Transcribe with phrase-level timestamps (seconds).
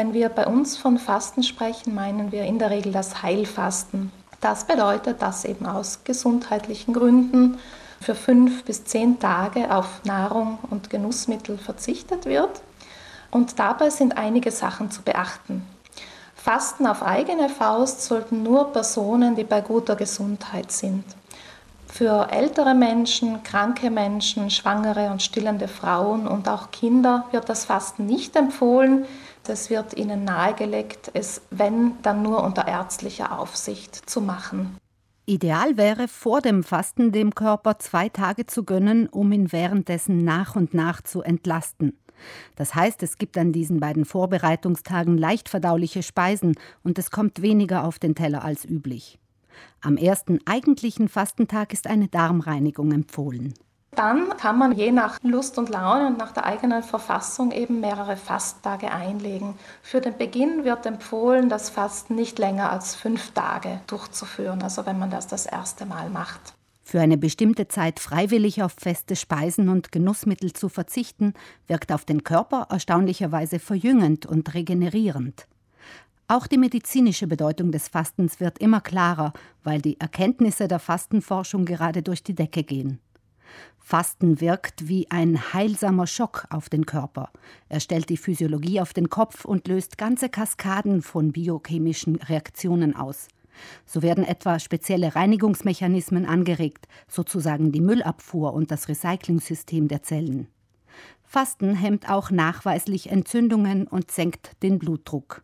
[0.00, 4.10] Wenn wir bei uns von Fasten sprechen, meinen wir in der Regel das Heilfasten.
[4.40, 7.58] Das bedeutet, dass eben aus gesundheitlichen Gründen
[8.00, 12.62] für fünf bis zehn Tage auf Nahrung und Genussmittel verzichtet wird.
[13.30, 15.66] Und dabei sind einige Sachen zu beachten.
[16.34, 21.04] Fasten auf eigene Faust sollten nur Personen, die bei guter Gesundheit sind.
[21.92, 28.06] Für ältere Menschen, kranke Menschen, schwangere und stillende Frauen und auch Kinder wird das Fasten
[28.06, 29.04] nicht empfohlen.
[29.46, 34.78] Es wird ihnen nahegelegt, es, wenn, dann nur unter ärztlicher Aufsicht zu machen.
[35.26, 40.56] Ideal wäre, vor dem Fasten dem Körper zwei Tage zu gönnen, um ihn währenddessen nach
[40.56, 41.98] und nach zu entlasten.
[42.56, 47.84] Das heißt, es gibt an diesen beiden Vorbereitungstagen leicht verdauliche Speisen und es kommt weniger
[47.84, 49.19] auf den Teller als üblich.
[49.80, 53.54] Am ersten eigentlichen Fastentag ist eine Darmreinigung empfohlen.
[53.92, 58.16] Dann kann man je nach Lust und Laune und nach der eigenen Verfassung eben mehrere
[58.16, 59.54] Fasttage einlegen.
[59.82, 64.98] Für den Beginn wird empfohlen, das Fasten nicht länger als fünf Tage durchzuführen, also wenn
[64.98, 66.54] man das das erste Mal macht.
[66.84, 71.34] Für eine bestimmte Zeit freiwillig auf feste Speisen und Genussmittel zu verzichten,
[71.66, 75.46] wirkt auf den Körper erstaunlicherweise verjüngend und regenerierend.
[76.30, 79.32] Auch die medizinische Bedeutung des Fastens wird immer klarer,
[79.64, 83.00] weil die Erkenntnisse der Fastenforschung gerade durch die Decke gehen.
[83.80, 87.30] Fasten wirkt wie ein heilsamer Schock auf den Körper.
[87.68, 93.26] Er stellt die Physiologie auf den Kopf und löst ganze Kaskaden von biochemischen Reaktionen aus.
[93.84, 100.46] So werden etwa spezielle Reinigungsmechanismen angeregt, sozusagen die Müllabfuhr und das Recyclingsystem der Zellen.
[101.24, 105.42] Fasten hemmt auch nachweislich Entzündungen und senkt den Blutdruck.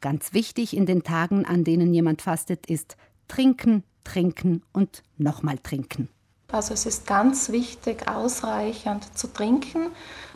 [0.00, 2.96] Ganz wichtig in den Tagen, an denen jemand fastet, ist
[3.28, 6.08] trinken, trinken und nochmal trinken.
[6.52, 9.86] Also es ist ganz wichtig, ausreichend zu trinken,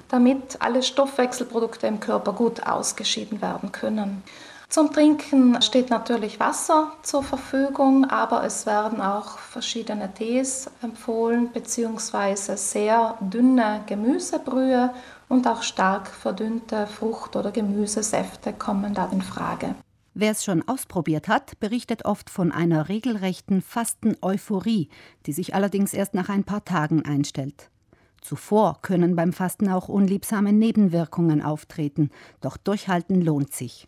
[0.09, 4.23] damit alle Stoffwechselprodukte im Körper gut ausgeschieden werden können.
[4.69, 12.59] Zum Trinken steht natürlich Wasser zur Verfügung, aber es werden auch verschiedene Tees empfohlen, beziehungsweise
[12.59, 14.93] sehr dünne Gemüsebrühe
[15.29, 19.75] und auch stark verdünnte Frucht- oder Gemüsesäfte kommen da in Frage.
[20.15, 24.89] Wer es schon ausprobiert hat, berichtet oft von einer regelrechten Fasten-Euphorie,
[25.27, 27.71] die sich allerdings erst nach ein paar Tagen einstellt.
[28.21, 32.11] Zuvor können beim Fasten auch unliebsame Nebenwirkungen auftreten,
[32.41, 33.87] doch durchhalten lohnt sich.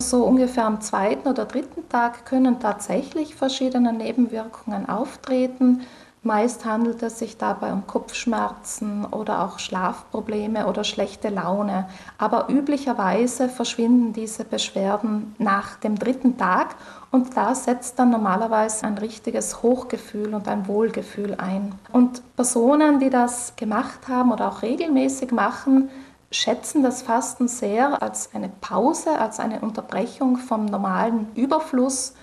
[0.00, 5.82] So ungefähr am zweiten oder dritten Tag können tatsächlich verschiedene Nebenwirkungen auftreten.
[6.24, 11.88] Meist handelt es sich dabei um Kopfschmerzen oder auch Schlafprobleme oder schlechte Laune.
[12.16, 16.76] Aber üblicherweise verschwinden diese Beschwerden nach dem dritten Tag
[17.10, 21.74] und da setzt dann normalerweise ein richtiges Hochgefühl und ein Wohlgefühl ein.
[21.92, 25.90] Und Personen, die das gemacht haben oder auch regelmäßig machen,
[26.30, 32.14] schätzen das Fasten sehr als eine Pause, als eine Unterbrechung vom normalen Überfluss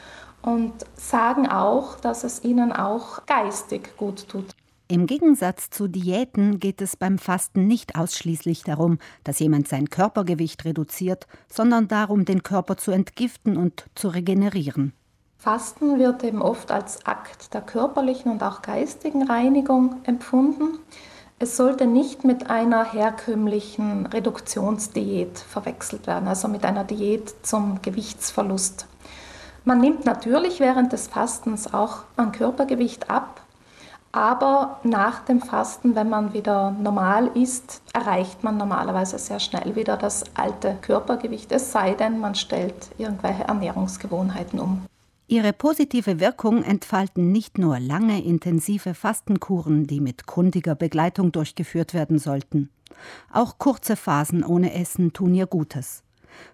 [0.41, 4.45] und sagen auch, dass es ihnen auch geistig gut tut.
[4.91, 10.66] Im Gegensatz zu Diäten geht es beim Fasten nicht ausschließlich darum, dass jemand sein Körpergewicht
[10.66, 14.94] reduziert, sondern darum, den Körper zu entgiften und zu regenerieren.
[15.38, 20.79] Fasten wird eben oft als Akt der körperlichen und auch geistigen Reinigung empfunden.
[21.38, 28.88] Es sollte nicht mit einer herkömmlichen Reduktionsdiät verwechselt werden, also mit einer Diät zum Gewichtsverlust.
[29.65, 33.41] Man nimmt natürlich während des Fastens auch an Körpergewicht ab,
[34.11, 39.97] aber nach dem Fasten, wenn man wieder normal isst, erreicht man normalerweise sehr schnell wieder
[39.97, 44.81] das alte Körpergewicht, es sei denn, man stellt irgendwelche Ernährungsgewohnheiten um.
[45.27, 52.17] Ihre positive Wirkung entfalten nicht nur lange intensive Fastenkuren, die mit kundiger Begleitung durchgeführt werden
[52.17, 52.71] sollten.
[53.31, 56.01] Auch kurze Phasen ohne Essen tun ihr Gutes.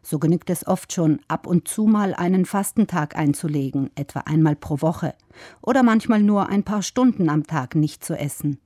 [0.02, 4.82] So genügt es oft schon, ab und zu mal einen Fastentag einzulegen, etwa einmal pro
[4.82, 5.14] Woche,
[5.62, 8.60] oder manchmal nur ein paar Stunden am Tag nicht zu essen.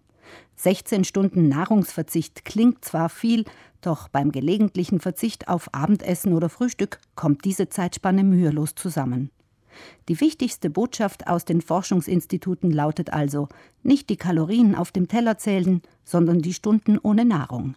[0.55, 3.45] 16 Stunden Nahrungsverzicht klingt zwar viel,
[3.81, 9.31] doch beim gelegentlichen Verzicht auf Abendessen oder Frühstück kommt diese Zeitspanne mühelos zusammen.
[10.09, 13.47] Die wichtigste Botschaft aus den Forschungsinstituten lautet also
[13.83, 17.75] nicht die Kalorien auf dem Teller zählen, sondern die Stunden ohne Nahrung.